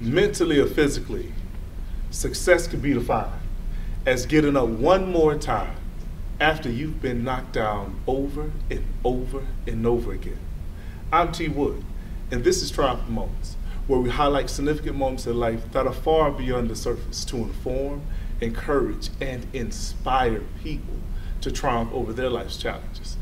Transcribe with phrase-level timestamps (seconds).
[0.00, 1.32] mentally or physically,
[2.10, 3.30] success can be defined
[4.06, 5.76] as getting up one more time
[6.40, 10.38] after you've been knocked down over and over and over again.
[11.12, 11.48] I'm T.
[11.48, 11.84] Wood,
[12.30, 13.56] and this is Triumph Moments,
[13.92, 18.00] where we highlight significant moments in life that are far beyond the surface to inform,
[18.40, 20.94] encourage, and inspire people
[21.42, 23.18] to triumph over their life's challenges.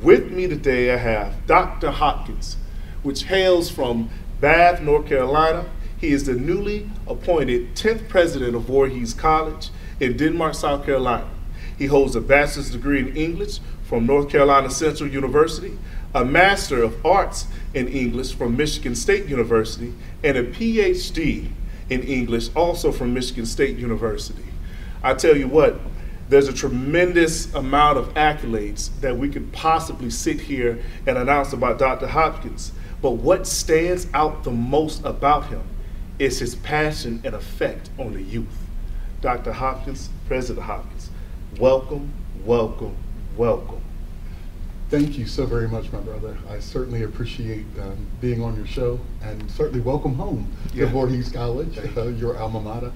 [0.00, 1.90] With me today, I have Dr.
[1.90, 2.56] Hopkins,
[3.02, 4.08] which hails from
[4.40, 5.66] Bath, North Carolina,
[5.98, 9.68] he is the newly appointed 10th president of Voorhees College
[10.00, 11.28] in Denmark, South Carolina.
[11.76, 15.76] He holds a bachelor's degree in English from North Carolina Central University,
[16.16, 19.92] a Master of Arts in English from Michigan State University,
[20.24, 21.50] and a PhD
[21.90, 24.42] in English also from Michigan State University.
[25.02, 25.78] I tell you what,
[26.30, 31.78] there's a tremendous amount of accolades that we could possibly sit here and announce about
[31.78, 32.06] Dr.
[32.06, 32.72] Hopkins.
[33.02, 35.64] But what stands out the most about him
[36.18, 38.46] is his passion and effect on the youth.
[39.20, 39.52] Dr.
[39.52, 41.10] Hopkins, President Hopkins,
[41.58, 42.10] welcome,
[42.42, 42.96] welcome,
[43.36, 43.82] welcome.
[44.88, 46.38] Thank you so very much, my brother.
[46.48, 50.84] I certainly appreciate um, being on your show and certainly welcome home yeah.
[50.84, 52.92] to Voorhees College, uh, your alma mater.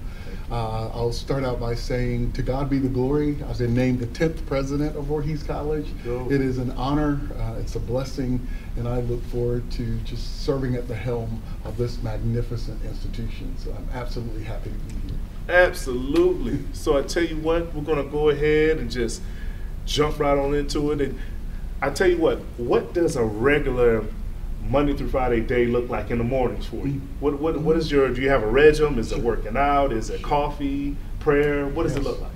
[0.49, 3.37] Uh, I'll start out by saying, to God be the glory.
[3.49, 5.87] I've been named the 10th president of Voorhees College.
[6.05, 8.47] It is an honor, uh, it's a blessing,
[8.77, 13.53] and I look forward to just serving at the helm of this magnificent institution.
[13.57, 15.19] So I'm absolutely happy to be here.
[15.49, 16.59] Absolutely.
[16.71, 19.21] So I tell you what, we're going to go ahead and just
[19.85, 21.01] jump right on into it.
[21.01, 21.19] And
[21.81, 24.05] I tell you what, what does a regular
[24.67, 27.01] Monday through Friday day look like in the mornings for you?
[27.19, 28.07] What what what is your?
[28.13, 28.99] Do you have a regimen?
[28.99, 29.91] Is it working out?
[29.91, 31.67] Is it coffee, prayer?
[31.67, 32.01] What does yes.
[32.01, 32.31] it look like?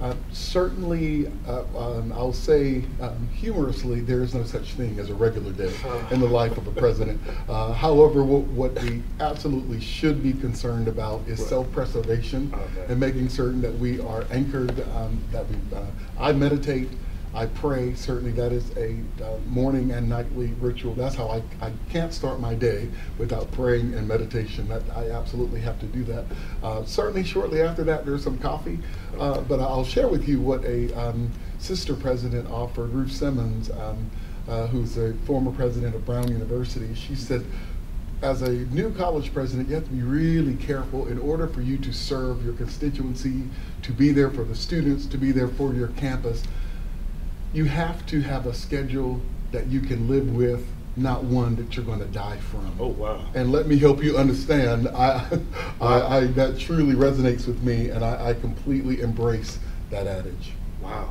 [0.00, 5.14] Uh, certainly, uh, um, I'll say um, humorously, there is no such thing as a
[5.14, 5.74] regular day
[6.12, 7.20] in the life of a president.
[7.48, 11.48] Uh, however, what, what, we absolutely should be concerned about is right.
[11.48, 12.92] self-preservation okay.
[12.92, 15.84] and making certain that we are anchored, um, that we, uh,
[16.16, 16.88] I meditate,
[17.34, 17.94] I pray.
[17.94, 20.94] Certainly, that is a uh, morning and nightly ritual.
[20.94, 24.68] That's how I, I can't start my day without praying and meditation.
[24.68, 26.24] That I absolutely have to do that.
[26.62, 28.78] Uh, certainly, shortly after that, there's some coffee.
[29.18, 34.10] Uh, but I'll share with you what a um, sister president offered, Ruth Simmons, um,
[34.48, 36.94] uh, who's a former president of Brown University.
[36.94, 37.44] She said,
[38.22, 41.78] as a new college president, you have to be really careful in order for you
[41.78, 43.44] to serve your constituency,
[43.82, 46.42] to be there for the students, to be there for your campus
[47.52, 49.20] you have to have a schedule
[49.52, 50.66] that you can live with,
[50.96, 52.76] not one that you're going to die from.
[52.78, 53.24] Oh wow!
[53.34, 54.88] And let me help you understand.
[54.88, 55.26] I,
[55.80, 59.58] I, I that truly resonates with me, and I, I, completely embrace
[59.90, 60.52] that adage.
[60.82, 61.10] Wow.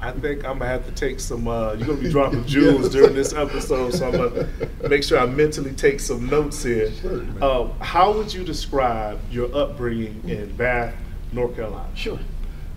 [0.00, 1.48] I think I'm gonna have to take some.
[1.48, 2.92] Uh, you're gonna be dropping jewels yes.
[2.92, 4.48] during this episode, so I'm gonna
[4.88, 6.92] make sure I mentally take some notes here.
[6.92, 10.94] Sure, uh, how would you describe your upbringing in Bath,
[11.32, 11.88] North Carolina?
[11.94, 12.18] Sure.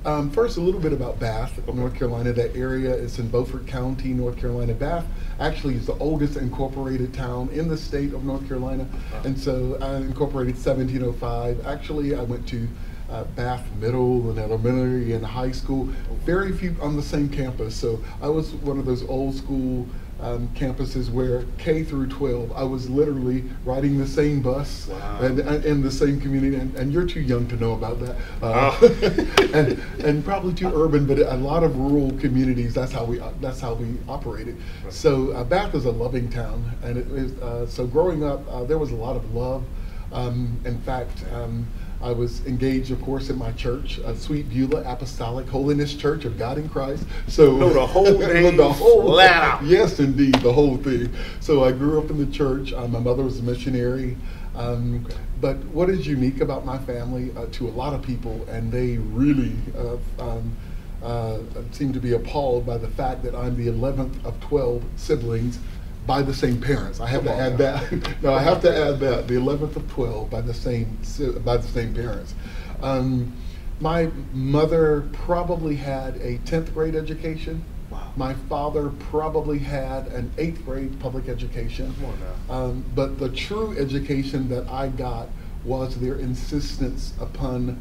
[0.08, 1.60] Um, first, a little bit about Bath.
[1.68, 2.32] North Carolina.
[2.32, 4.74] That area is in Beaufort County, North Carolina.
[4.74, 5.06] Bath
[5.38, 9.22] actually is the oldest incorporated town in the state of North Carolina, uh-huh.
[9.26, 11.68] and so I incorporated 1705.
[11.68, 12.70] Actually, I went to
[13.10, 15.90] uh, Bath Middle and Elementary and high school,
[16.24, 17.76] very few on the same campus.
[17.76, 19.86] So I was one of those old school
[20.22, 25.20] um, campuses where K through 12, I was literally riding the same bus wow.
[25.22, 26.56] and, and in the same community.
[26.56, 28.16] And, and, you're too young to know about that.
[28.42, 29.50] Uh, oh.
[29.54, 33.60] and, and probably too urban, but a lot of rural communities, that's how we, that's
[33.60, 34.58] how we operated.
[34.84, 34.94] Right.
[34.94, 36.72] So uh, Bath is a loving town.
[36.82, 39.64] And it is, uh, so growing up, uh, there was a lot of love.
[40.12, 41.68] Um, in fact, um,
[42.02, 46.38] I was engaged, of course, in my church, uh, Sweet Beulah Apostolic Holiness Church of
[46.38, 47.06] God in Christ.
[47.28, 49.64] So no, the whole thing, the whole flat.
[49.64, 51.12] Yes, indeed, the whole thing.
[51.40, 52.72] So I grew up in the church.
[52.72, 54.16] Uh, my mother was a missionary.
[54.56, 55.18] Um, okay.
[55.42, 58.98] But what is unique about my family uh, to a lot of people, and they
[58.98, 60.56] really uh, um,
[61.04, 61.40] uh,
[61.72, 65.60] seem to be appalled by the fact that I'm the 11th of 12 siblings
[66.08, 67.00] by the same parents.
[67.00, 67.80] I have Come to add now.
[67.80, 68.22] that.
[68.24, 70.98] no, I have to add that the 11th of 12 by the same
[71.44, 72.34] by the same parents.
[72.82, 73.34] Um,
[73.80, 77.64] my mother probably had a 10th grade education.
[77.92, 78.12] Wow.
[78.16, 81.94] My father probably had an eighth grade public education.
[82.00, 82.06] Come
[82.50, 85.30] on Um, but the true education that I got
[85.64, 87.80] was their insistence upon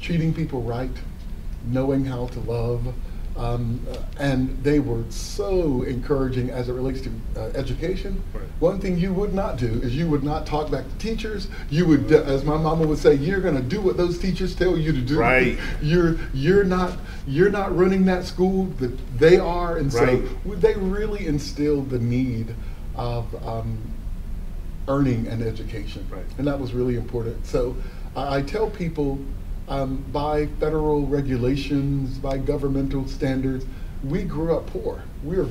[0.00, 0.90] treating people right,
[1.66, 2.94] knowing how to love,
[3.36, 8.22] Um, uh, and they were so encouraging as it relates to uh, education.
[8.32, 8.44] Right.
[8.60, 11.48] One thing you would not do is you would not talk back to teachers.
[11.68, 14.54] You would, uh, as my mama would say, you're going to do what those teachers
[14.54, 15.18] tell you to do.
[15.18, 15.58] Right.
[15.82, 16.96] You're you're not
[17.26, 18.66] you're not running that school.
[18.78, 20.22] That they are, and Right.
[20.44, 22.54] so they really instilled the need
[22.94, 23.78] of um,
[24.86, 26.24] earning an education, Right.
[26.38, 27.44] and that was really important.
[27.46, 27.74] So
[28.14, 29.18] I I tell people
[29.68, 33.64] um, by federal regulations, by governmental standards,
[34.04, 35.02] we grew up poor.
[35.22, 35.48] We're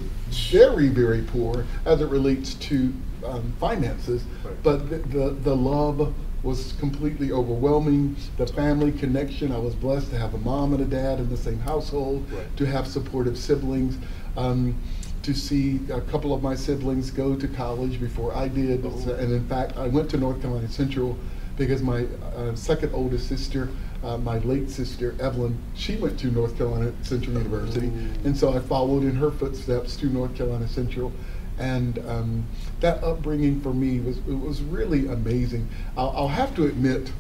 [0.52, 2.94] very, very poor as it relates to
[3.26, 4.54] um, finances, Right.
[4.64, 6.14] but the, the, the love
[6.44, 8.16] was completely overwhelming.
[8.38, 11.38] The family connection, I was blessed to have a mom and a dad in the
[11.38, 12.58] same household, Right.
[12.58, 13.98] to have supportive siblings.
[14.38, 14.76] Um,
[15.24, 18.86] to see a couple of my siblings go to college before I did.
[18.86, 18.90] Oh.
[19.14, 21.18] And in fact, I went to North Carolina Central
[21.56, 22.06] because my
[22.36, 23.70] uh, second oldest sister,
[24.04, 27.88] uh, my late sister Evelyn, she went to North Carolina Central University,
[28.26, 31.12] and so I followed in her footsteps to North Carolina Central.
[31.60, 32.46] And um,
[32.80, 35.70] that upbringing for me was it was really amazing.
[35.96, 37.12] I'll, I'll have to admit,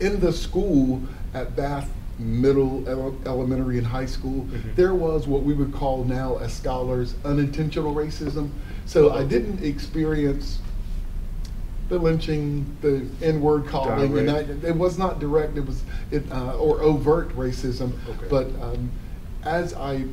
[0.00, 1.00] in the school
[1.34, 4.74] at Bath Middle, ele- Elementary, and High School, Mhm.
[4.76, 8.50] there was what we would call now as scholars unintentional racism.
[8.86, 10.58] So I didn't experience
[11.94, 15.56] the lynching, the N-word calling, and I, it was not direct.
[15.56, 17.92] It was it uh, or overt racism.
[18.08, 18.26] Okay.
[18.28, 18.90] But um,
[19.44, 20.04] as I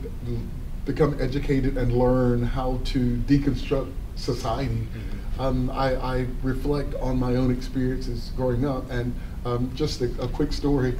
[0.86, 5.40] become educated and learn how to deconstruct society, Mhm.
[5.42, 8.90] um, I, I reflect on my own experiences growing up.
[8.92, 10.94] And um, just a, a quick story.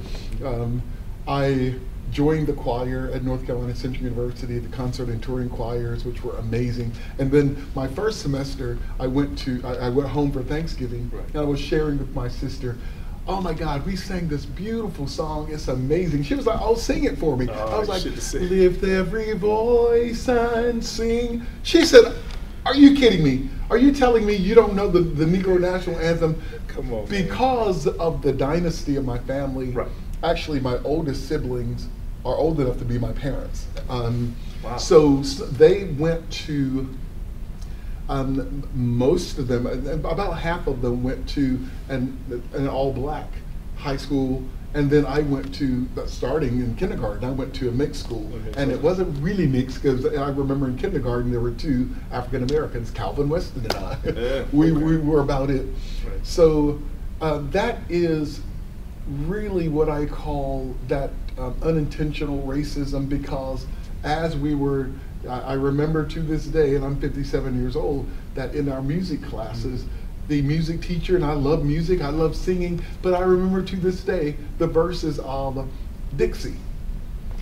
[0.44, 0.82] Um,
[1.28, 1.76] I
[2.12, 6.36] joined the choir at North Carolina Central University, the concert and touring choirs, which were
[6.38, 6.92] amazing.
[7.20, 11.26] And then my first semester, I went to I, I went home for Thanksgiving, Right.
[11.28, 12.78] and I was sharing with my sister.
[13.28, 15.48] Oh my God, we sang this beautiful song.
[15.52, 16.24] It's amazing.
[16.24, 18.04] She was like, "Oh, sing it for me." Oh, I was like,
[18.34, 22.14] "Lift every voice and sing." She said,
[22.66, 23.48] "Are you kidding me?
[23.70, 27.24] Are you telling me you don't know the, the Negro National Anthem?" Come on, man.
[27.26, 29.88] Because of the dynasty of my family, Right.
[30.24, 31.88] actually, my oldest siblings
[32.26, 33.66] are old enough to be my parents.
[33.90, 34.78] Um, Wow.
[34.78, 36.88] So s- they went to,
[38.10, 39.66] um, most of them,
[40.06, 41.60] about half of them went to
[41.90, 42.18] an,
[42.54, 43.28] an all black
[43.78, 44.44] high school.
[44.74, 48.30] And then I went to, uh, starting in kindergarten, I went to a mixed school.
[48.48, 48.62] Okay.
[48.62, 52.92] And it wasn't really mixed because I remember in kindergarten there were two African Americans,
[52.92, 53.98] Calvin Weston and I.
[54.06, 54.82] Yeah, we, okay.
[54.84, 55.66] we were about it.
[56.08, 56.20] Right.
[56.24, 56.80] So
[57.20, 58.42] uh, that is
[59.28, 63.66] really what I call that um, unintentional racism because
[64.04, 64.90] as we were,
[65.28, 69.22] I, I remember to this day, and I'm 57 years old, that in our music
[69.24, 69.86] classes,
[70.28, 74.02] the music teacher, and I love music, I love singing, but I remember to this
[74.04, 75.70] day the verses of
[76.16, 76.58] Dixie.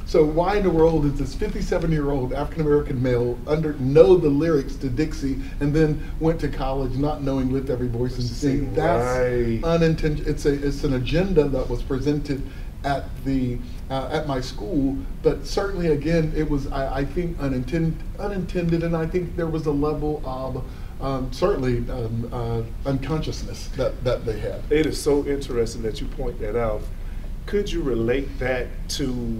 [0.09, 4.89] So why in the world is this 57-year-old African-American male under know the lyrics to
[4.89, 8.73] Dixie and then went to college not knowing "Lift Every Voice and Sing"?
[8.73, 9.63] That's Right.
[9.63, 10.27] unintentional.
[10.27, 12.41] It's a it's an agenda that was presented
[12.83, 13.59] at the
[13.91, 18.97] uh, at my school, but certainly again it was I, I think unintended unintended, and
[18.97, 20.63] I think there was a level of
[21.05, 24.63] um, certainly um, uh, unconsciousness that that they had.
[24.71, 26.81] It is so interesting that you point that out.
[27.45, 28.65] Could you relate that
[28.97, 29.39] to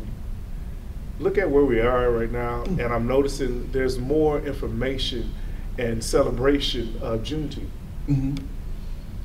[1.20, 2.64] look at where we are right now?
[2.66, 2.84] Mm.
[2.86, 5.34] And I'm noticing there's more information
[5.78, 7.68] and celebration of Juneteenth.
[8.08, 8.36] hmm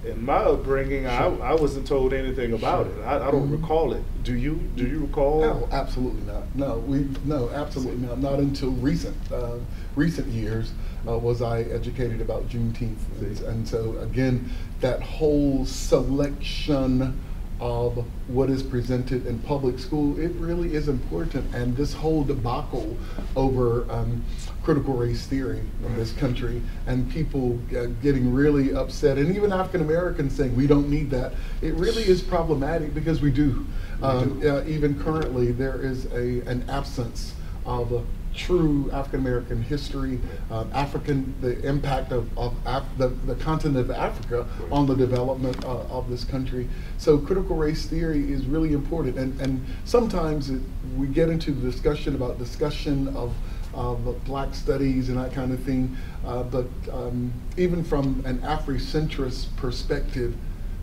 [0.04, 1.42] In my upbringing, I, Sure.
[1.42, 2.94] I wasn't told anything about Sure.
[3.02, 3.06] it.
[3.06, 3.62] I, I don't Mhm.
[3.62, 4.02] recall it.
[4.22, 4.60] Do you?
[4.76, 5.40] Do you recall?
[5.40, 6.42] No, absolutely not.
[6.54, 8.20] No, we no, absolutely not.
[8.20, 9.52] Not until recent uh,
[9.96, 10.72] recent years
[11.08, 14.50] uh, was I educated about Juneteenth, and, and so again,
[14.82, 17.18] that whole selection
[17.64, 21.52] of what is presented in public school, it really is important.
[21.54, 22.94] And this whole debacle
[23.36, 24.22] over um,
[24.62, 29.80] critical race theory in this country, and people uh, getting really upset, and even African
[29.80, 31.32] Americans saying we don't need that.
[31.62, 33.64] It really is problematic because we do.
[34.02, 37.32] Um, uh, even currently, there is a, an absence
[37.64, 38.04] of
[38.34, 43.90] true African American history, um, African, the impact of, of Af- the, the continent of
[43.90, 46.68] Africa on the development uh, of this country.
[46.98, 49.18] So critical race theory is really important.
[49.18, 50.60] And, and sometimes it,
[50.96, 53.34] we get into the discussion about discussion of,
[53.72, 55.96] of black studies and that kind of thing.
[56.26, 60.34] Uh, but um, even from an Afrocentrist perspective,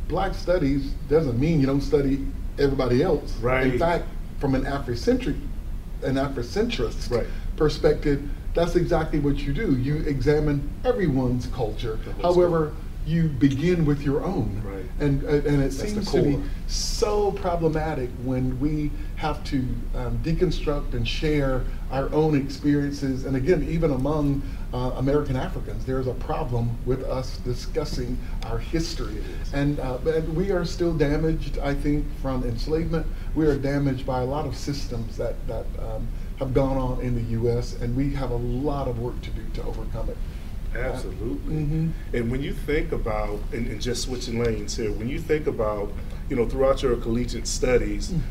[0.07, 2.25] black studies doesn't mean you don't study
[2.59, 3.33] everybody else.
[3.37, 3.67] Right.
[3.67, 4.05] In fact,
[4.39, 5.39] from an Afrocentric,
[6.03, 7.27] an Afrocentrist Right.
[7.61, 9.77] Perspective, that's exactly what you do.
[9.77, 11.99] You examine everyone's culture.
[12.19, 12.73] However,
[13.05, 14.61] you begin with your own.
[14.65, 14.85] Right.
[14.99, 19.57] And, uh, and it That's seems to be so problematic when we have to
[19.95, 23.25] um, deconstruct and share our own experiences.
[23.25, 24.41] And again, even among
[24.73, 29.23] uh, American Africans, there's a problem with us discussing our history.
[29.53, 33.05] And, uh, and we are still damaged, I think, from enslavement.
[33.35, 36.07] We are damaged by a lot of systems that, that um,
[36.41, 39.43] have gone on in the U.S., and we have a lot of work to do
[39.53, 40.17] to overcome it.
[40.75, 41.53] Absolutely.
[41.55, 41.91] Mhm.
[42.13, 45.91] And when you think about, and, and just switching lanes here, when you think about,
[46.29, 48.21] you know, throughout your collegiate studies, Mm.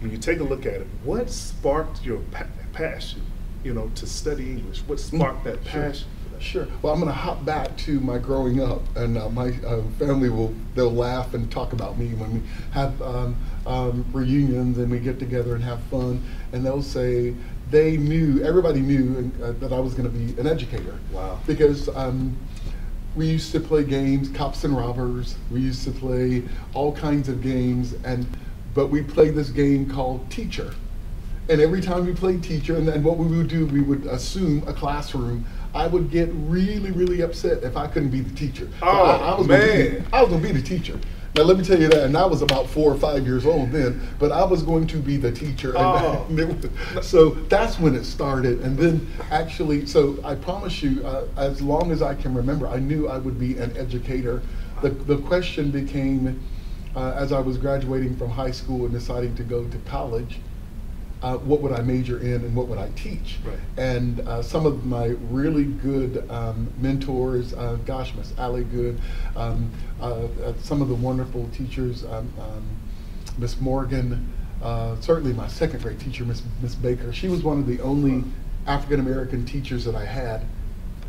[0.00, 3.20] when you take a look at it, what sparked your pa- passion,
[3.62, 4.80] you know, to study English?
[4.88, 6.08] What sparked that passion?
[6.08, 6.17] that?
[6.40, 6.66] Sure.
[6.82, 10.28] Well, I'm going to hop back to my growing up, and uh, my uh, family
[10.28, 12.42] will they'll laugh and talk about me when we
[12.72, 17.34] have um, um, reunions and we get together and have fun, and they'll say
[17.70, 20.98] they knew everybody knew uh, that I was going to be an educator.
[21.12, 21.38] Wow.
[21.46, 21.88] Because.
[21.88, 22.36] Um,
[23.16, 25.36] we used to play games, cops and robbers.
[25.50, 28.24] We used to play all kinds of games, and
[28.74, 30.72] but we played this game called Teacher.
[31.48, 34.62] And every time we played teacher, and then what we would do, we would assume
[34.68, 35.46] a classroom.
[35.74, 38.66] I would get really, really upset if I couldn't be the teacher.
[38.80, 39.98] So Oh, I, I was Gonna man.
[40.00, 40.98] be, I was gonna be the teacher.
[41.36, 43.70] Now let me tell you that, and I was about four or five years old
[43.70, 45.68] then, but I was going to be the teacher.
[45.76, 46.26] And, Oh.
[46.94, 48.60] was- so that's when it started.
[48.60, 52.78] And then actually, so I promise you, uh, as long as I can remember, I
[52.78, 54.42] knew I would be an educator.
[54.82, 56.40] The, the question became,
[56.96, 60.38] uh, as I was graduating from high school and deciding to go to college,
[61.22, 63.38] uh, what would I major in and what would I teach?
[63.44, 63.58] Right.
[63.76, 69.00] And uh, some of my really good um, mentors, uh, gosh, Miss Allie Good,
[69.36, 69.70] um,
[70.00, 70.04] uh,
[70.44, 72.64] uh, some of the wonderful teachers, um, um,
[73.36, 74.32] Miss Morgan,
[74.62, 77.12] uh, certainly my second grade teacher, Miss Miss Baker.
[77.12, 78.24] She was one of the only
[78.66, 80.44] African American teachers that I had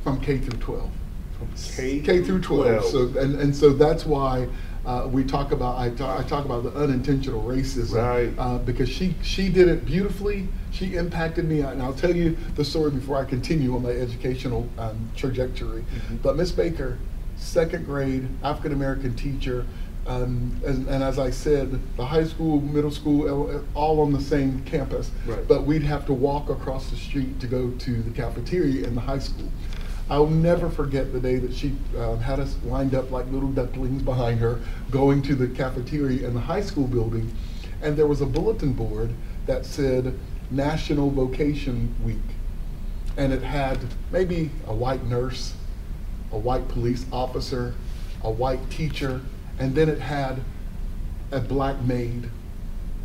[0.04, 0.90] from K through 12.
[1.38, 2.86] From K, K through 12.
[2.86, 4.48] So and, and so that's why
[4.86, 8.34] uh, we talk about I talk, I talk about the unintentional racism Right.
[8.38, 10.48] uh, because she she did it beautifully.
[10.72, 14.68] She impacted me, and I'll tell you the story before I continue on my educational
[14.78, 15.82] um, trajectory.
[15.84, 16.22] Mhm.
[16.22, 16.98] But Miss Baker,
[17.36, 19.66] second grade African American teacher.
[20.08, 24.62] Um, and, and as I said, the high school, middle school, all on the same
[24.64, 25.12] campus.
[25.28, 25.48] Right.
[25.48, 29.02] But we'd have to walk across the street to go to the cafeteria in the
[29.02, 29.50] high school.
[30.10, 34.02] I'll never forget the day that she uh, had us lined up like little ducklings
[34.02, 37.32] behind her, going to the cafeteria in the high school building,
[37.82, 39.14] and there was a bulletin board
[39.46, 40.18] that said
[40.50, 42.18] National Vocation Week,
[43.18, 43.78] and it had
[44.12, 45.54] maybe a white nurse,
[46.32, 47.76] a white police officer,
[48.24, 49.22] a white teacher,
[49.60, 50.42] and then it had
[51.32, 52.30] a black maid.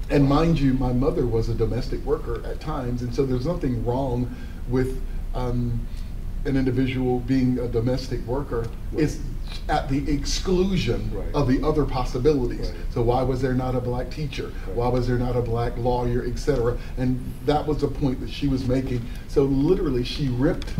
[0.09, 3.85] And mind you, my mother was a domestic worker at times, and so there's nothing
[3.85, 4.35] wrong
[4.69, 5.03] with
[5.35, 5.87] um,
[6.45, 8.67] an individual being a domestic worker.
[8.93, 9.05] Right.
[9.05, 9.19] It's
[9.69, 11.27] at the exclusion Right.
[11.35, 12.69] of the other possibilities.
[12.71, 12.75] Right.
[12.93, 14.51] So why was there not a black teacher?
[14.75, 16.77] Why was there not a black lawyer, et cetera?
[16.99, 19.03] And that was the point that she was making.
[19.29, 20.73] So literally, she ripped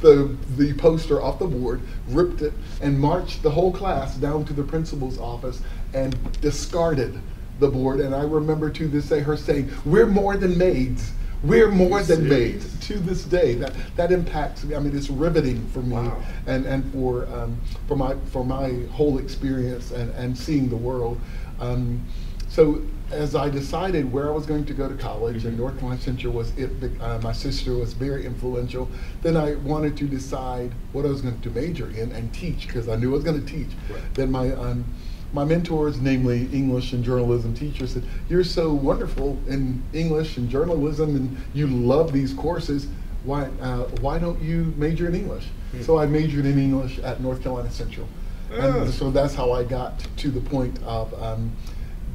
[0.00, 4.52] the the poster off the board, ripped it, and marched the whole class down to
[4.52, 5.60] the principal's office
[5.94, 7.18] and discarded
[7.60, 8.00] the board.
[8.00, 11.12] And I remember to this day her saying, "We're more than maids.
[11.42, 12.62] We're more than Serious?
[12.64, 14.74] maids." To this day, that that impacts me.
[14.74, 16.16] I mean, it's riveting for me, Wow.
[16.46, 17.56] and and for um,
[17.88, 21.18] for my for my whole experience and and seeing the world.
[21.60, 22.00] Um,
[22.48, 25.60] so as I decided where I was going to go to college, and Mhm.
[25.60, 26.70] North Carolina Central was it.
[27.00, 28.88] Uh, my sister was very influential.
[29.22, 32.88] Then I wanted to decide what I was going to major in and teach because
[32.88, 33.68] I knew I was going to teach.
[33.90, 34.00] Right.
[34.14, 34.84] Then my um,
[35.32, 41.16] my mentors, namely English and journalism teachers, said, "You're so wonderful in English and journalism,
[41.16, 42.86] and you love these courses.
[43.24, 45.82] Why uh, why don't you major in English?" Hmm.
[45.82, 48.06] So I majored in English at North Carolina Central,
[48.52, 48.82] Ah.
[48.82, 51.50] and so that's how I got to the point of um,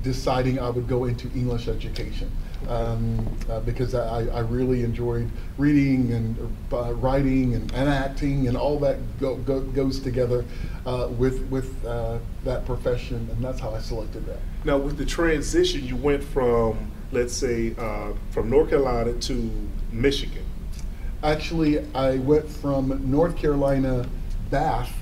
[0.04, 2.30] deciding I would go into English education.
[2.68, 8.58] Um, uh, because I, I really enjoyed reading and uh, writing and, and acting and
[8.58, 10.44] all that go, go, goes together
[10.88, 14.40] uh, with with uh, that profession, and that's how I selected that.
[14.64, 19.52] Now, with the transition, you went from, let's say, uh, from North Carolina to
[19.92, 20.46] Michigan.
[21.24, 24.08] Actually, I went from North Carolina
[24.50, 24.94] Bath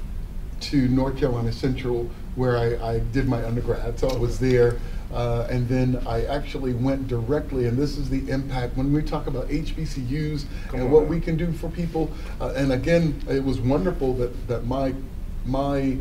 [0.62, 4.00] to North Carolina Central, where I, I did my undergrad.
[4.00, 4.80] So I was there,
[5.13, 7.68] uh, and then I actually went directly.
[7.68, 11.20] And this is the impact when we talk about HBCUs Come and on what we
[11.20, 12.10] can do for people.
[12.42, 14.96] Uh, and again, it was wonderful that that my
[15.45, 15.97] my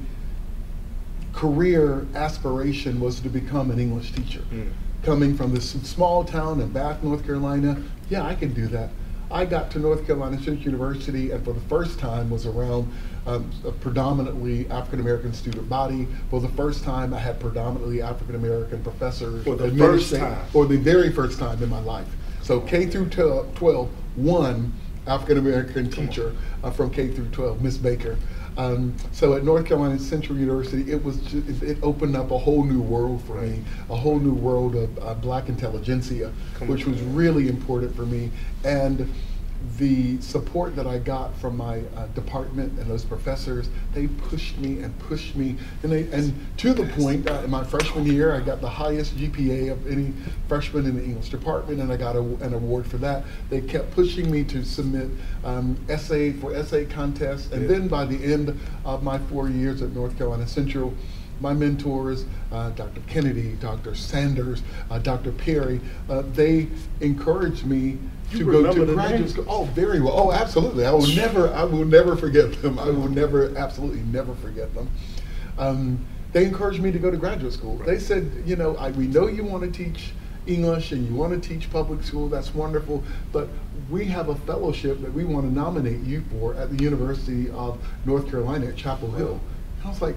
[1.32, 4.68] career aspiration was to become an English teacher Mm.
[5.02, 7.76] coming from this small town in Bath, North Carolina,
[8.08, 8.90] yeah, I can do that.
[9.30, 12.90] I got to North Carolina State University and for the first time was around
[13.26, 16.06] um, a predominantly African American student body.
[16.30, 19.42] For the first time, I had predominantly African American professors.
[19.42, 20.46] For the first time.
[20.52, 22.06] For the very first time in my life.
[22.42, 24.72] So K through 12, 12 one
[25.06, 28.16] African American teacher uh, from K through 12, Miss Baker.
[28.56, 32.38] Um, so at North Carolina Central University, it was ju- it, it opened up a
[32.38, 36.32] whole new world for me, a whole new world of uh, black intelligentsia,
[36.66, 38.30] which was really important for me.
[38.64, 39.12] And
[39.78, 44.80] the support that I got from my uh, department and those professors, they pushed me
[44.80, 48.40] and pushed me, and they and to the point uh, in my freshman year, I
[48.40, 50.12] got the highest GPA of any
[50.49, 53.25] freshman in the English department, and I got a, an award for that.
[53.50, 55.09] They kept pushing me to submit
[55.44, 57.68] um, essay for essay contests, and Yeah.
[57.68, 60.94] then by the end of my four years at North Carolina Central.
[61.40, 63.00] My mentors, uh, Dr.
[63.09, 63.97] Kennedy, Dr.
[63.97, 65.33] Sanders, uh, Dr.
[65.33, 66.68] Perry, uh, they
[67.00, 67.99] encouraged me
[68.31, 69.45] You to go to graduate school.
[69.49, 70.14] Oh, very well.
[70.16, 70.87] Oh, absolutely.
[70.87, 72.78] I will never, I will never forget them.
[72.78, 74.90] I will never, absolutely never forget them.
[75.59, 77.76] Um, they encouraged me to go to graduate school.
[77.78, 80.12] They said, you know, I, we know you want to teach
[80.47, 82.28] English and you want to teach public school.
[82.28, 83.04] That's wonderful.
[83.33, 83.49] But
[83.88, 87.78] we have a fellowship that we want to nominate you for at the University of
[88.04, 89.40] North Carolina at Chapel Hill.
[89.78, 90.16] And I was like,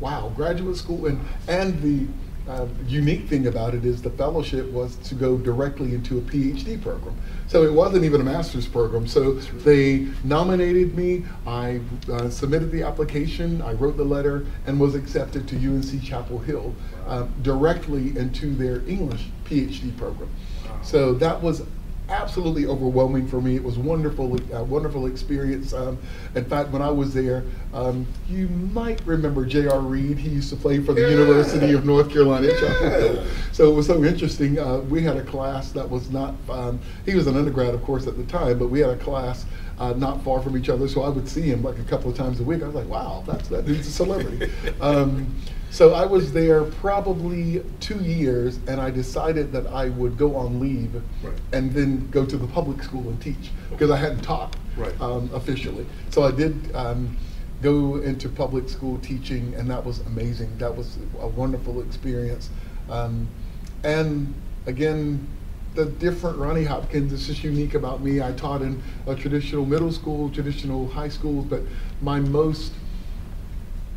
[0.00, 1.06] wow, graduate school.
[1.06, 1.18] And,
[1.48, 2.06] and the
[2.48, 6.80] uh, unique thing about it is the fellowship was to go directly into a PhD
[6.80, 7.14] program.
[7.46, 9.06] So it wasn't even a master's program.
[9.06, 11.24] So they nominated me.
[11.46, 13.60] I uh, submitted the application.
[13.62, 16.74] I wrote the letter and was accepted to UNC Chapel Hill
[17.06, 20.30] uh, directly into their English PhD program.
[20.82, 21.62] So that was
[22.08, 23.56] absolutely overwhelming for me.
[23.56, 25.72] It was wonderful, uh, wonderful experience.
[25.72, 25.98] Um,
[26.34, 29.80] in fact, when I was there, um, you might remember J.R.
[29.80, 30.18] Reid.
[30.18, 31.08] He used to play for the Yeah.
[31.10, 33.24] University of North Carolina at Chapel Hill.
[33.52, 34.58] So it was so interesting.
[34.58, 36.34] Uh, we had a class that was not.
[36.48, 39.44] Um, he was an undergrad, of course, at the time, but we had a class.
[39.78, 42.16] Uh, not far from each other, so I would see him like a couple of
[42.16, 42.64] times a week.
[42.64, 44.50] I was like, "Wow, that's that dude's a celebrity."
[45.70, 50.60] so I was there probably two years, and I decided that I would go on
[50.60, 51.34] leave Right.
[51.52, 54.98] and then go to the public school and teach because I hadn't taught Right.
[55.00, 55.86] um, officially.
[56.10, 57.16] So I did um,
[57.62, 60.56] go into public school teaching, and that was amazing.
[60.58, 62.48] That was a wonderful experience.
[62.90, 63.28] Um,
[63.84, 64.32] and
[64.66, 65.26] again,
[65.74, 68.20] the different Ronnie Hopkins is just unique about me.
[68.22, 71.60] I taught in a traditional middle school, traditional high schools, but
[72.00, 72.72] my most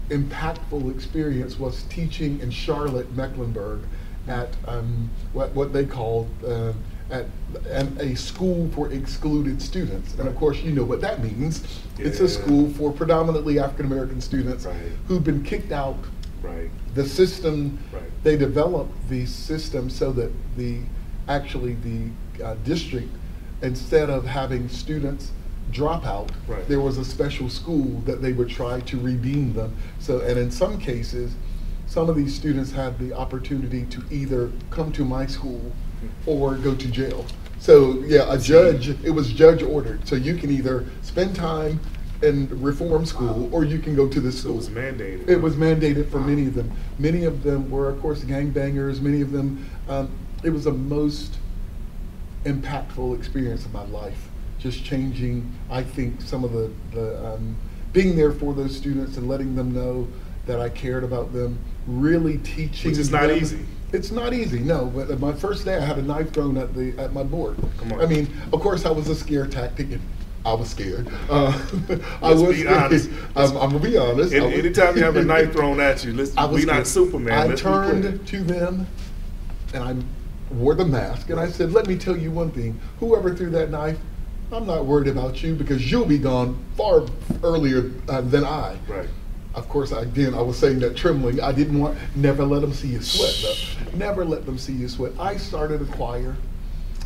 [0.10, 3.82] impactful experience was teaching in Charlotte, Mecklenburg,
[4.28, 6.74] at um, what what they call uh,
[7.10, 7.26] at
[7.70, 10.14] an, a school for excluded students.
[10.16, 11.82] And of course, you know what that means.
[11.98, 14.76] It's a school for predominantly African American students Right.
[15.08, 15.98] who've been kicked out.
[16.42, 16.70] Right.
[16.96, 18.04] The system Right.
[18.24, 20.80] they developed the system so that the
[21.28, 23.10] actually the uh, district
[23.62, 25.32] instead of having students
[25.72, 26.68] drop out Right.
[26.68, 30.52] there was a special school that they would try to redeem them so and in
[30.52, 31.34] some cases
[31.88, 35.72] some of these students had the opportunity to either come to my school
[36.26, 37.26] or go to jail
[37.60, 41.80] so yeah a judge it was judge ordered so you can either spend time
[42.24, 45.28] in reform school or you can go to this So school it was mandated.
[45.28, 46.72] it was mandated for many of them.
[47.00, 49.02] Many of them were, of course, gangbangers.
[49.02, 50.08] Many of them, um,
[50.44, 51.34] it was the most
[52.46, 54.30] impactful experience of my life.
[54.62, 57.56] Just changing, I think, some of the, the um,
[57.94, 60.08] being there for those students and letting them know
[60.46, 61.58] that I cared about them.
[61.88, 63.66] Really teaching, Which is not them- easy.
[63.92, 64.86] It's not easy, no.
[64.86, 67.58] But my first day, I had a knife thrown at the at my board.
[67.78, 68.02] Come on.
[68.02, 69.92] I mean, of course, I was a scare tactic.
[69.92, 70.02] And
[70.46, 71.10] I was scared.
[71.30, 71.48] Uh,
[72.22, 73.10] I Let's was be honest.
[73.36, 74.34] I'm, I'm gonna be honest.
[74.34, 76.88] I Any, was- anytime you have a knife thrown at you, let's was not.
[76.88, 77.34] Superman.
[77.34, 78.88] I let's turned to them
[79.74, 82.80] and I wore the mask and I said, let me tell you one thing.
[83.00, 83.98] Whoever threw that knife,
[84.52, 87.06] I'm not worried about you because you'll be gone far
[87.42, 88.78] earlier uh, than I.
[88.88, 89.08] Right.
[89.56, 91.40] Of course, again, I was saying that trembling.
[91.42, 93.98] I didn't want, never let them see you sweat, though.
[93.98, 95.14] Never let them see you sweat.
[95.20, 96.36] I started a choir.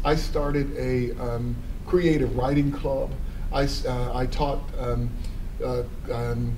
[0.03, 1.55] I started a um,
[1.87, 3.11] creative writing club.
[3.51, 5.09] I, uh, I taught um,
[5.63, 6.55] uh, um,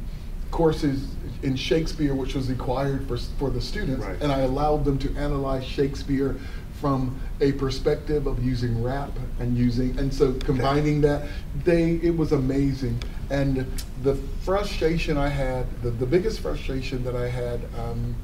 [0.52, 1.08] courses
[1.44, 4.22] in Shakespeare, which was required for, for the students, Right.
[4.22, 6.38] and I allowed them to analyze Shakespeare
[6.80, 11.28] from a perspective of using rap and using, and so combining that,
[11.64, 13.02] they, it was amazing.
[13.30, 13.66] And
[14.04, 18.16] the frustration I had, the, the biggest frustration that I had um,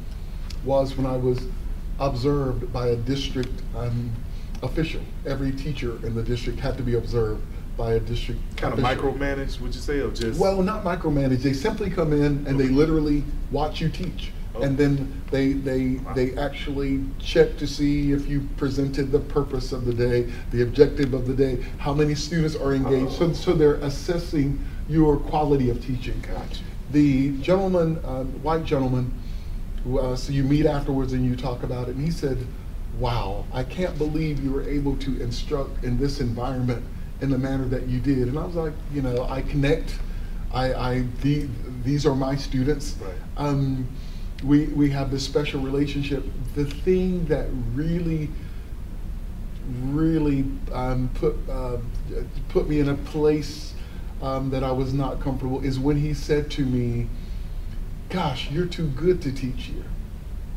[0.64, 1.46] was when I was
[2.00, 4.12] observed by a district um,
[4.62, 5.02] official.
[5.26, 7.44] Every teacher in the district had to be observed
[7.76, 9.14] by a district Kind of official.
[9.14, 10.40] micromanaged, would you say, or just?
[10.40, 11.42] Well, not micromanage.
[11.42, 14.32] They simply come in and they literally watch you teach.
[14.62, 19.86] And then they, they, they actually check to see if you presented the purpose of
[19.86, 23.14] the day, the objective of the day, how many students are engaged.
[23.14, 26.22] So, so they're assessing your quality of teaching.
[26.22, 26.62] Gotcha.
[26.92, 29.12] The gentleman, uh, white gentleman,
[29.84, 32.38] who, uh, so you meet afterwards and you talk about it, and he said,
[33.00, 36.84] "Wow, I can't believe you were able to instruct in this environment
[37.22, 39.98] in the manner that you did." And I was like, you know, I connect.
[40.54, 41.48] I, I the,
[41.84, 42.96] these are my students.
[43.02, 43.14] Right.
[43.38, 43.88] Um,
[44.44, 46.24] we we have this special relationship.
[46.56, 48.30] The thing that really
[49.82, 51.78] really um, put uh,
[52.50, 53.74] put me in a place
[54.22, 57.08] um, that I was not comfortable is when he said to me,
[58.10, 59.86] "Gosh, you're too good to teach here."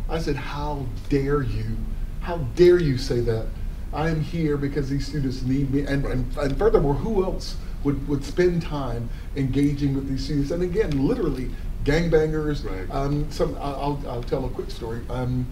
[0.08, 1.76] I said, "How dare you?
[2.20, 3.46] How dare you say that?
[3.92, 8.08] I am here because these students need me." And and, and furthermore, who else would
[8.08, 10.50] would spend time engaging with these students?
[10.50, 11.50] And again, literally,
[11.86, 12.64] gangbangers.
[12.68, 12.90] Right.
[12.94, 15.00] Um, some I'll, I'll tell a quick story.
[15.08, 15.46] Um,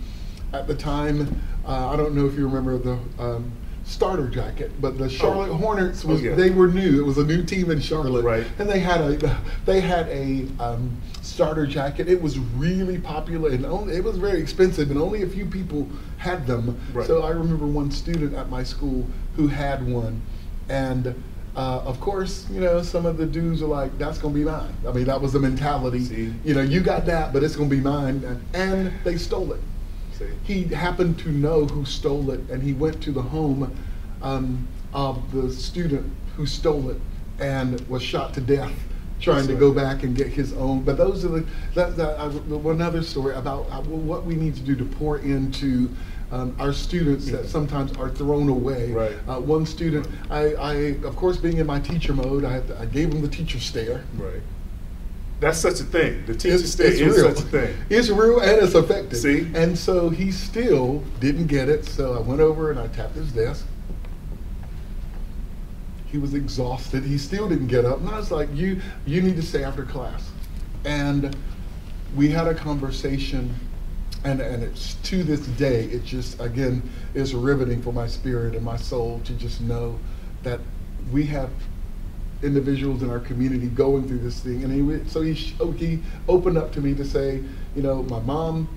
[0.53, 3.51] at the time, uh, I don't know if you remember the um,
[3.85, 5.55] starter jacket, but the Charlotte Oh.
[5.57, 6.35] Hornets Oh, yeah.
[6.35, 7.01] they were new.
[7.01, 8.47] It was a new team in Charlotte, Right.
[8.59, 12.09] And they had a they had a um, starter jacket.
[12.09, 15.89] It was really popular and only, it was very expensive, and only a few people
[16.19, 16.79] had them.
[16.93, 17.07] Right.
[17.07, 20.21] So I remember one student at my school who had one,
[20.69, 21.15] and.
[21.57, 24.75] Uh, of course, you know some of the dudes are like, "That's gonna be mine."
[24.87, 26.05] I mean, that was the mentality.
[26.05, 26.35] See?
[26.45, 29.61] You know, you got that, but it's gonna be mine, and, and they stole it
[30.19, 30.27] See?
[30.43, 33.77] he happened to know who stole it, and he went to the home
[34.23, 37.01] um, of the student who stole it
[37.39, 38.73] and was shot to death
[39.21, 40.83] trying to go back and get his own.
[40.83, 44.61] But those are the that, that one other story about uh, what we need to
[44.61, 45.91] do to pour into.
[46.33, 47.49] Um, our students that Mhm.
[47.49, 48.91] sometimes are thrown away.
[48.91, 49.13] Right.
[49.29, 50.73] Uh, one student, I, I,
[51.05, 54.03] of course, being in my teacher mode, I, to- I gave him the teacher stare.
[54.19, 54.41] Right.
[55.41, 56.25] That's such a thing.
[56.27, 57.35] The teacher It's, stay it's is real.
[57.35, 57.75] such a thing.
[57.91, 59.19] It's real and it's effective.
[59.19, 59.47] See?
[59.55, 61.85] And so he still didn't get it.
[61.85, 63.65] So I went over and I tapped his desk.
[66.07, 67.03] He was exhausted.
[67.05, 67.99] He still didn't get up.
[68.01, 70.31] And I was like, "You, you need to stay after class."
[70.85, 71.37] And
[72.15, 73.53] we had a conversation,
[74.25, 76.83] and and it's to this day, it just again
[77.15, 79.99] is riveting for my spirit and my soul to just know
[80.43, 80.61] that
[81.13, 81.51] we have
[82.43, 84.65] individuals in our community going through this thing.
[84.65, 84.73] And
[85.05, 87.43] he, so he, oh, he opened up to me to say,
[87.75, 88.69] you know, my mom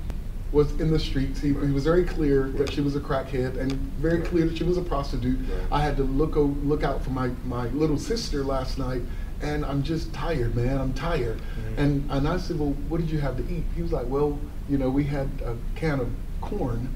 [0.53, 1.41] was in the streets.
[1.41, 4.25] He, he was very clear that she was a crackhead and very Right.
[4.29, 5.37] clear that she was a prostitute.
[5.39, 5.67] Right.
[5.71, 9.01] I had to look look out for my, my little sister last night.
[9.41, 10.79] And I'm just tired, man.
[10.79, 11.37] I'm tired.
[11.37, 11.77] Mhm.
[11.77, 13.63] And and I said, well, what did you have to eat?
[13.75, 14.37] He was like, well,
[14.69, 16.09] you know, we had a can of
[16.41, 16.89] corn,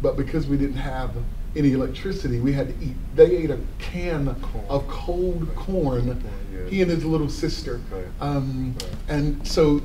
[0.00, 1.10] but because we didn't have
[1.56, 2.94] any electricity, we had to eat.
[3.14, 4.64] They ate a can Corn.
[4.68, 6.04] of cold corn.
[6.06, 6.68] Corn, yeah.
[6.68, 7.80] He and his little sister.
[7.92, 8.04] Right.
[8.20, 8.90] Um, Right.
[9.08, 9.80] And so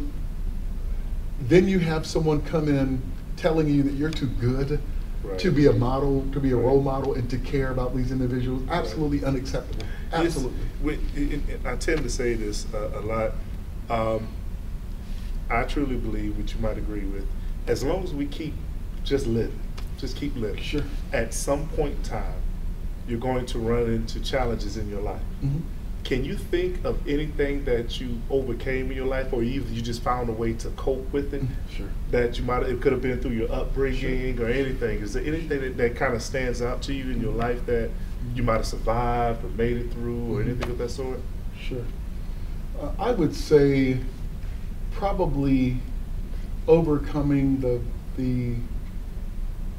[1.48, 3.02] then you have someone come in
[3.38, 4.80] telling you that you're too good
[5.24, 5.38] Right.
[5.40, 6.66] to be a model, to be a Right.
[6.66, 8.62] role model, and to care about these individuals.
[8.64, 8.78] Right.
[8.78, 9.86] Absolutely unacceptable.
[10.12, 10.58] Absolutely.
[10.82, 13.34] we- and- and I tend to say this uh, a lot.
[13.90, 14.28] Um,
[15.50, 17.26] I truly believe, which you might agree with,
[17.68, 18.54] as long as we keep
[19.04, 19.60] just living,
[19.98, 20.62] just keep living.
[20.62, 20.84] Sure.
[21.12, 22.34] At some point in time,
[23.08, 25.22] you're going to run into challenges in your life.
[25.44, 25.62] Mhm.
[26.04, 30.02] Can you think of anything that you overcame in your life, or either you just
[30.02, 31.42] found a way to cope with it?
[31.76, 31.88] Sure.
[32.12, 35.00] That you might it could have been through your upbringing or anything.
[35.00, 37.90] Is there anything that, that kind of stands out to you in your life that
[38.36, 40.46] you might have survived or made it through, or Mhm.
[40.48, 41.20] anything of that sort?
[41.60, 41.84] Sure.
[42.82, 43.98] Uh, I would say
[44.92, 45.78] probably
[46.68, 47.80] overcoming the
[48.18, 48.54] the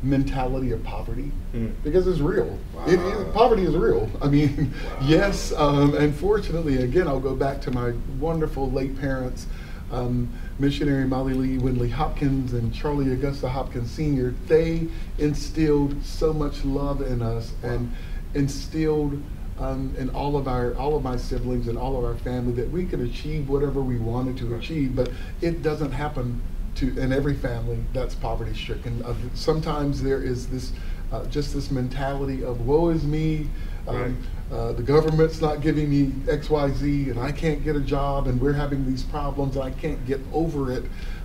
[0.03, 1.73] mentality of poverty Mm.
[1.85, 2.59] because it's real.
[2.87, 3.07] It Wow.
[3.09, 4.09] is, poverty is real.
[4.23, 5.07] I mean, Wow.
[5.07, 5.53] yes.
[5.55, 9.47] Um, and fortunately, again, I'll go back to my wonderful late parents,
[9.93, 14.33] um, missionary Molly Lee Windley Hopkins and Charlie Augusta Hopkins Sr.
[14.49, 17.93] They instilled so much love in us and
[18.35, 19.21] instilled
[19.59, 22.71] um, in all of our all of my siblings and all of our family that
[22.71, 24.61] we could achieve whatever we wanted to Right.
[24.63, 24.97] achieve.
[24.97, 26.41] But it doesn't happen
[26.77, 29.03] to in every family that's poverty stricken.
[29.05, 30.73] Uh, sometimes there is this
[31.13, 33.49] uh, just this mentality of woe is me.
[33.89, 34.13] Um, Right.
[34.53, 38.27] uh, the government's not giving me X, Y, Z, and I can't get a job,
[38.29, 40.85] and we're having these problems, and I can't get over it.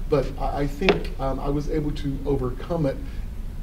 [0.09, 2.97] But I, I think um, I was able to overcome it,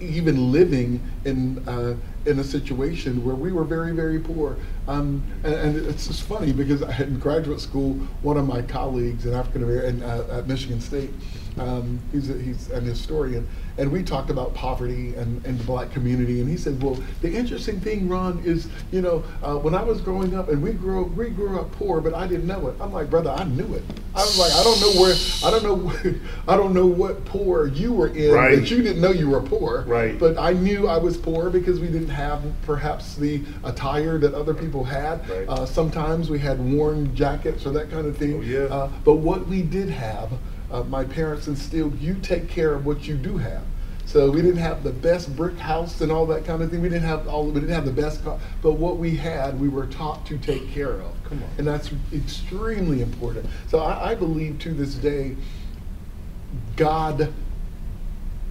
[0.01, 1.95] even living in uh,
[2.27, 4.57] in a situation where we were very, very poor.
[4.89, 8.63] Um, and, and it's just funny because I had in graduate school, one of my
[8.63, 11.11] colleagues in African American uh, at Michigan State,
[11.59, 15.91] Um, he's a, he's an historian, and we talked about poverty and, and the black
[15.93, 16.41] community.
[16.41, 20.01] And he said, "Well, the interesting thing, Ron, is you know uh, when I was
[20.01, 22.77] growing up, and we grew we grew up poor, but I didn't know it.
[22.81, 23.83] I'm like, brother, I knew it.
[24.15, 26.21] I was like, I don't know where, I don't know,
[26.53, 28.57] I don't know what poor you were in Right.
[28.57, 29.85] that you didn't know you were poor.
[29.87, 30.19] Right.
[30.19, 34.53] But I knew I was poor because we didn't have perhaps the attire that other
[34.53, 35.27] people had.
[35.31, 35.49] Right.
[35.49, 38.35] Uh, sometimes we had worn jackets or that kind of thing.
[38.37, 38.65] Oh, yeah.
[38.65, 40.31] Uh, but what we did have,
[40.73, 43.63] uh, my parents instilled, you take care of what you do have.
[44.07, 46.83] So we didn't have the best brick house and all that kind of thing.
[46.83, 47.47] We didn't have all.
[47.47, 50.71] We didn't have the best car, but what we had, we were taught to take
[50.71, 51.13] care of.
[51.25, 51.49] Come on.
[51.57, 53.47] And that's extremely important.
[53.69, 55.37] So I, I believe to this day,
[56.77, 57.33] God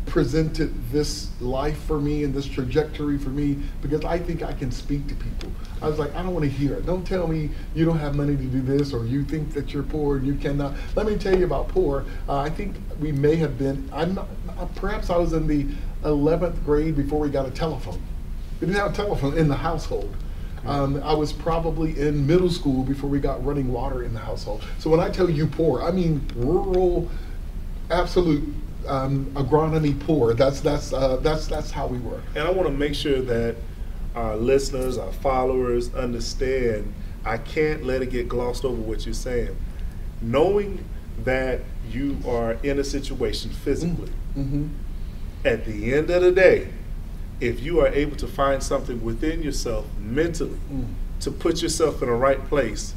[0.05, 4.71] presented this life for me and this trajectory for me because I think I can
[4.71, 5.51] speak to people.
[5.81, 6.85] I was like, I don't want to hear it.
[6.85, 9.83] Don't tell me you don't have money to do this or you think that you're
[9.83, 10.73] poor and you cannot.
[10.95, 12.05] Let me tell you about poor.
[12.27, 15.67] Uh, I think we may have been, I'm not, uh, perhaps I was in the
[16.03, 18.01] 11th grade before we got a telephone.
[18.59, 20.15] We didn't have a telephone in the household.
[20.65, 24.63] Um, I was probably in middle school before we got running water in the household.
[24.77, 27.09] So when I tell you poor, I mean rural,
[27.89, 28.43] absolute
[28.87, 30.33] um, agronomy poor.
[30.33, 32.21] That's that's uh, that's that's how we work.
[32.35, 33.55] And I want to make sure that
[34.15, 39.55] our listeners, our followers understand I can't let it get glossed over what you're saying.
[40.21, 40.83] Knowing
[41.23, 44.67] that you are in a situation physically, Mm-hmm.
[45.45, 46.69] at the end of the day,
[47.41, 50.85] if you are able to find something within yourself mentally Mm.
[51.21, 52.93] to put yourself in the right place,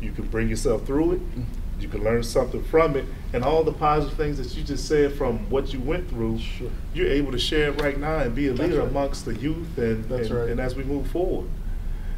[0.00, 1.20] you can bring yourself through it.
[1.38, 1.44] Mm.
[1.80, 5.12] You can learn something from it, and all the positive things that you just said
[5.14, 6.70] from what you went through, Sure.
[6.94, 8.88] you're able to share it right now and be a That's leader right.
[8.88, 10.48] amongst the youth and, and, right.
[10.50, 11.48] and as we move forward.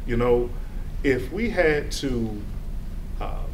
[0.05, 0.49] You know,
[1.03, 2.41] if we had to
[3.21, 3.45] um,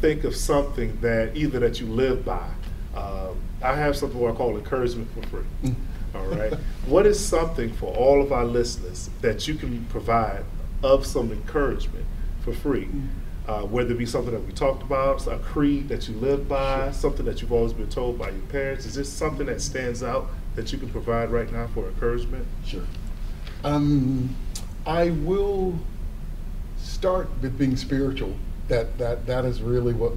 [0.00, 2.48] think of something that either that you live by,
[2.96, 5.74] um, I have something what I call encouragement for free.
[6.14, 6.54] All right.
[6.86, 10.44] what is something for all of our listeners that you can provide
[10.82, 12.06] of some encouragement
[12.40, 12.86] for free?
[12.86, 13.08] Mm.
[13.46, 16.90] Uh, whether it be something that we talked about, a creed that you live by,
[16.90, 18.84] something that you've always been told by your parents.
[18.84, 22.44] Is this something that stands out that you can provide right now for encouragement?
[22.64, 22.82] Sure.
[23.62, 24.34] Um,
[24.84, 25.78] I will
[26.76, 28.34] start with being spiritual.
[28.68, 30.12] That that that is really what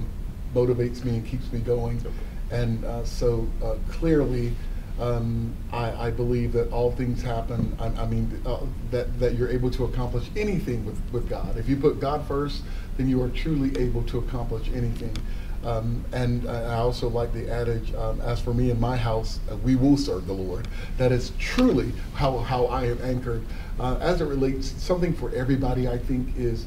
[0.54, 1.98] motivates me and keeps me going.
[1.98, 2.10] Okay.
[2.50, 4.52] And uh, so uh, clearly,
[5.00, 7.76] um, I, I believe that all things happen.
[7.78, 8.58] I, I mean, uh,
[8.90, 11.56] that that you're able to accomplish anything with with God.
[11.56, 12.62] If you put God first,
[13.00, 15.16] then you are truly able to accomplish anything.
[15.64, 19.40] Um, and uh, I also like the adage, um, as for me and my house,
[19.50, 20.68] uh, we will serve the Lord.
[20.98, 23.42] That is truly how, how I am anchored.
[23.78, 26.66] Uh, as it relates, something for everybody, I think, is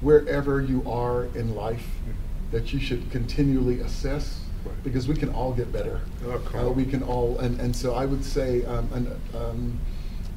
[0.00, 1.86] wherever you are in life,
[2.52, 4.82] that you should continually assess Right.
[4.82, 6.00] because we can all get better.
[6.24, 9.78] Oh, Uh, we can all, and, and so I would say um, and, um,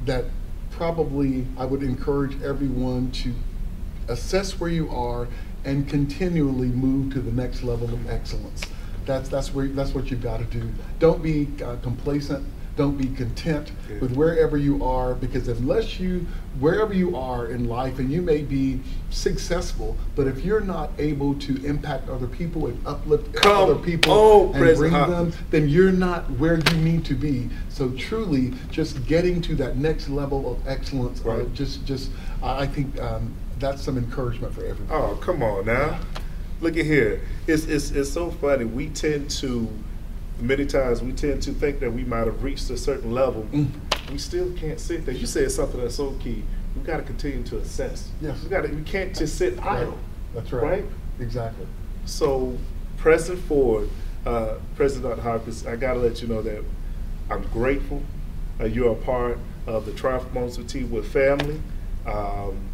[0.04, 0.26] that
[0.70, 3.34] probably I would encourage everyone to
[4.14, 5.28] assess where you are
[5.64, 8.62] and continually move to the next level of excellence.
[9.06, 10.70] That's that's where that's what you've got to do.
[10.98, 12.44] Don't be uh, complacent.
[12.76, 13.98] Don't be content Yeah.
[13.98, 16.26] with wherever you are because unless you
[16.60, 21.34] wherever you are in life and you may be successful, but if you're not able
[21.34, 25.92] to impact other people and uplift Come other people on, and bring them then you're
[25.92, 27.50] not where you need to be.
[27.68, 31.54] So truly, just getting to that next level of excellence, uh, Right.
[31.54, 32.10] just just
[32.42, 34.90] I I think um, that's some encouragement for everybody.
[34.90, 36.00] Oh, come on now.
[36.60, 37.22] Look at here.
[37.46, 38.64] It's, it's, it's so funny.
[38.64, 39.68] We tend to,
[40.40, 43.46] many times, we tend to think that we might have reached a certain level.
[43.52, 43.68] Mm.
[44.10, 45.14] We still can't sit there.
[45.14, 46.42] You said something that's so key.
[46.76, 48.10] We got to continue to assess.
[48.20, 48.42] Yes.
[48.42, 48.68] We got to.
[48.68, 49.98] We can't just sit idle.
[50.34, 50.62] That's right.
[50.62, 50.84] Right?
[51.18, 51.66] Exactly.
[52.06, 52.56] So,
[52.96, 53.90] pressing forward,
[54.24, 55.22] uh, President Dr.
[55.22, 56.64] Hopkins, I got to let you know that
[57.30, 58.02] I'm grateful.
[58.58, 61.60] Uh, you're a part of the Triumph Moments Team with family.
[62.06, 62.69] Um,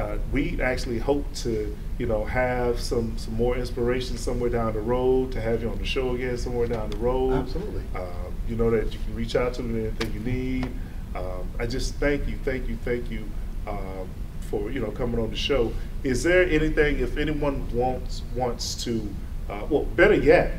[0.00, 4.80] uh, we actually hope to, you know, have some some more inspiration somewhere down the
[4.80, 7.34] road to have you on the show again somewhere down the road.
[7.34, 7.82] Absolutely.
[7.94, 10.68] Um, you know that you can reach out to me with anything you need.
[11.14, 13.28] Um, I just thank you, thank you, thank you
[13.66, 14.08] um,
[14.48, 15.72] for you know coming on the show.
[16.02, 19.06] Is there anything if anyone wants wants to?
[19.48, 20.52] Uh, well, better yet,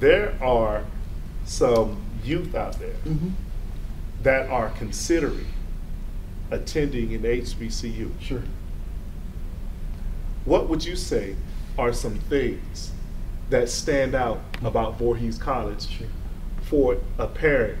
[0.00, 0.84] there are
[1.44, 3.28] some youth out there hmm
[4.20, 5.46] that are considering
[6.50, 8.10] attending an HBCU.
[8.20, 8.42] Sure.
[10.44, 11.34] What would you say
[11.76, 12.92] are some things
[13.50, 16.06] that stand out about Voorhees College Sure.
[16.62, 17.78] for a parent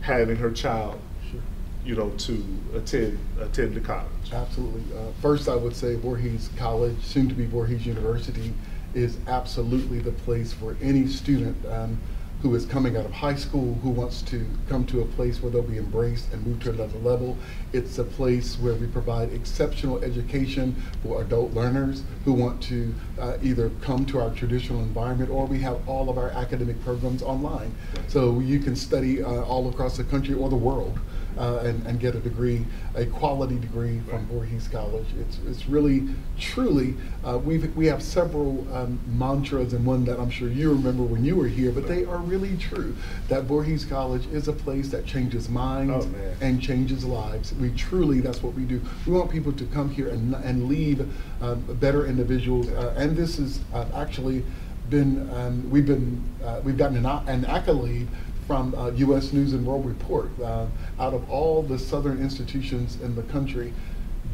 [0.00, 1.00] having her child,
[1.30, 1.40] Sure.
[1.84, 4.32] you know, to attend attend the college?
[4.32, 4.82] Absolutely.
[4.96, 8.52] Uh, first, I would say Voorhees College, soon to be Voorhees University,
[8.94, 11.98] is absolutely the place for any student um,
[12.44, 15.50] who is coming out of high school, who wants to come to a place where
[15.50, 17.38] they'll be embraced and move to another level.
[17.72, 23.38] It's a place where we provide exceptional education for adult learners who want to uh,
[23.42, 27.74] either come to our traditional environment or we have all of our academic programs online.
[28.08, 30.98] So you can study uh, all across the country or the world
[31.38, 34.24] uh, and, and get a degree, a quality degree from.
[34.34, 35.06] Voorhees College.
[35.20, 36.94] It's, it's really, truly,
[37.24, 41.24] uh, we've, we have several um, mantras and one that I'm sure you remember when
[41.24, 42.96] you were here, but they are really true.
[43.28, 47.54] That Voorhees College is a place that changes minds Oh, and changes lives.
[47.54, 48.80] We truly, that's what we do.
[49.06, 51.08] We want people to come here and, and leave
[51.42, 52.68] um, better individuals.
[52.68, 54.44] Uh, and this is uh, actually
[54.90, 58.08] been, um, we've been, uh, we've gotten an, an accolade
[58.46, 59.32] from uh, U.S.
[59.32, 60.28] News and World Report.
[60.40, 60.66] Uh,
[60.98, 63.72] out of all the southern institutions in the country,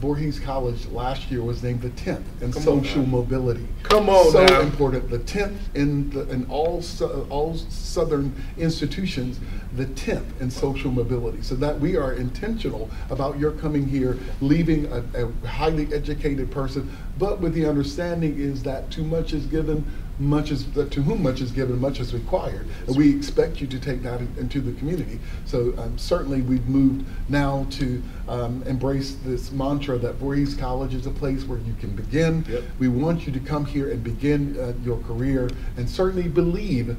[0.01, 3.69] Voorhees College last year was named the 10th in Come social mobility.
[3.83, 4.61] Come on so now.
[4.61, 5.11] important.
[5.11, 6.83] The 10th in the, in all
[7.29, 9.39] all southern institutions,
[9.77, 11.43] the 10th in social mobility.
[11.43, 16.91] So that we are intentional about your coming here, leaving a, a highly educated person,
[17.19, 19.85] but with the understanding is that too much is given,
[20.21, 22.67] much is to whom much is given, much is required.
[22.87, 25.19] And we expect you to take that in- into the community.
[25.47, 31.07] So um, certainly we've moved now to um, embrace this mantra that Voorhees College is
[31.07, 32.45] a place where you can begin.
[32.49, 32.63] Yep.
[32.79, 36.97] We want you to come here and begin uh, your career and certainly believe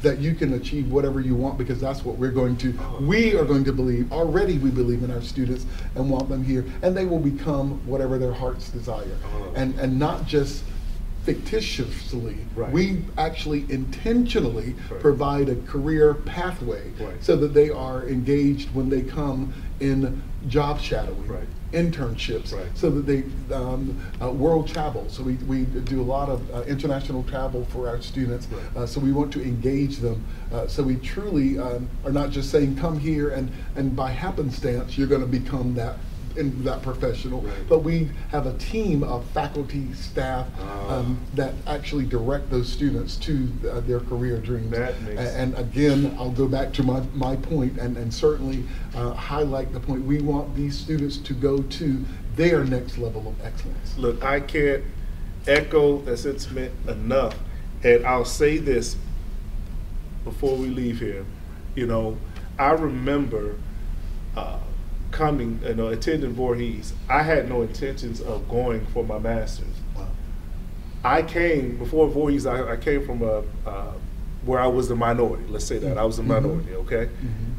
[0.00, 3.44] that you can achieve whatever you want because that's what we're going to we are
[3.44, 7.04] going to believe already we believe in our students and want them here and they
[7.04, 9.52] will become whatever their hearts desire Oh.
[9.56, 10.62] and and not just
[11.24, 12.72] fictitiously Right.
[12.72, 15.00] we actually intentionally Right.
[15.00, 17.22] provide a career pathway Right.
[17.22, 21.28] so that they are engaged when they come in job shadowing
[21.72, 23.22] internships so that they
[23.54, 27.86] um, uh, world travel so we, we do a lot of uh, international travel for
[27.88, 32.12] our students uh, so we want to engage them uh, so we truly um, are
[32.12, 35.96] not just saying come here and and by happenstance you're going to become that
[36.38, 37.52] in that professional Right.
[37.68, 40.94] but we have a team of faculty staff Ah.
[40.98, 45.54] um, that actually direct those students to uh, their career dreams That makes- A- and
[45.58, 50.04] again I'll go back to my, my point and, and certainly uh, highlight the point
[50.04, 52.04] we want these students to go to
[52.36, 54.84] their next level of excellence Look, I can't
[55.46, 57.34] echo that sentiment enough.
[57.82, 58.96] And I'll say this
[60.24, 61.24] before we leave here.
[61.74, 62.16] You know,
[62.58, 63.54] I remember
[64.36, 64.58] uh,
[65.10, 66.92] coming, you know, attending Voorhees.
[67.08, 69.66] I had no intentions of going for my master's.
[69.96, 70.06] wow.
[71.04, 72.46] I came before Voorhees.
[72.46, 73.92] I, I came from a uh,
[74.44, 75.44] where I was the minority.
[75.48, 76.26] Let's say that I was a Mhm.
[76.26, 76.74] minority.
[76.74, 77.06] Okay.
[77.06, 77.54] Mhm.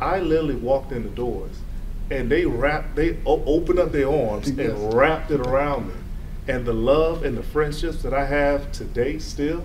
[0.00, 1.56] I literally walked in the doors,
[2.10, 4.70] and they wrapped, they o- opened up their arms Yes.
[4.70, 5.94] and wrapped it around me.
[6.48, 9.62] And the love and the friendships that I have today, still,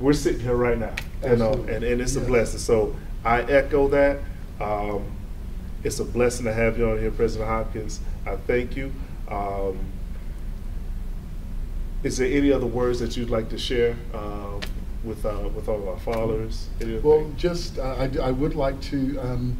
[0.00, 2.58] we're sitting here right now, you know, and, and it's a blessing.
[2.58, 4.18] So I echo that.
[4.60, 5.04] Um,
[5.84, 8.00] it's a blessing to have you on here, President Hopkins.
[8.26, 8.92] I thank you.
[9.28, 9.78] Um,
[12.02, 14.60] is there any other words that you'd like to share um,
[15.02, 16.68] with uh, with all of our followers?
[16.80, 19.56] Any other Well, just, uh, I, I would like to um,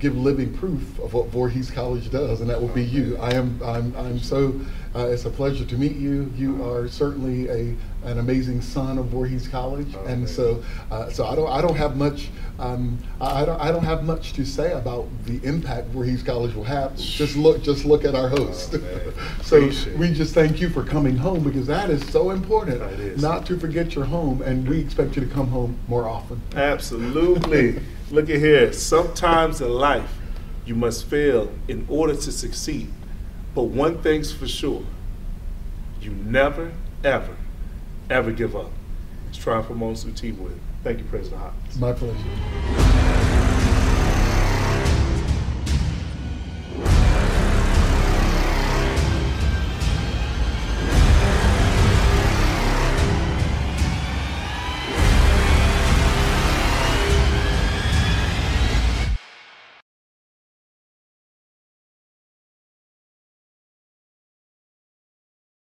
[0.00, 3.16] give living proof of what Voorhees College does, and that will be you.
[3.18, 4.58] I am, I'm, I'm so,
[4.94, 6.32] uh, it's a pleasure to meet you.
[6.36, 7.76] You are certainly a,
[8.08, 11.76] an amazing son of Voorhees College, Oh, and so, uh, so I don't, I don't
[11.76, 15.88] have much, um, I, I don't, I don't have much to say about the impact
[15.88, 16.96] Voorhees College will have.
[16.96, 18.76] Just look, just look at our host.
[18.76, 22.80] Oh, so Appreciate we just thank you for coming home because that is so important.
[22.80, 23.20] Is.
[23.20, 26.40] Not to forget your home, and we expect you to come home more often.
[26.56, 27.80] Absolutely.
[28.10, 28.72] Look at here.
[28.72, 30.18] Sometimes in life,
[30.66, 32.92] you must fail in order to succeed.
[33.54, 34.84] But one thing's for sure
[36.00, 36.72] you never,
[37.04, 37.36] ever,
[38.08, 38.72] ever give up.
[39.28, 40.32] It's Triumph Ramon T.
[40.32, 40.58] Wood.
[40.82, 41.78] Thank you, President Hopkins.
[41.78, 43.09] My pleasure.